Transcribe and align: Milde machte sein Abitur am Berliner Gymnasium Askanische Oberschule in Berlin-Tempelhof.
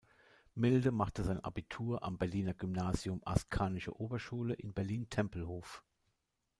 Milde 0.55 0.89
machte 0.89 1.23
sein 1.23 1.39
Abitur 1.41 2.01
am 2.01 2.17
Berliner 2.17 2.55
Gymnasium 2.55 3.21
Askanische 3.23 3.95
Oberschule 4.01 4.55
in 4.55 4.73
Berlin-Tempelhof. 4.73 5.83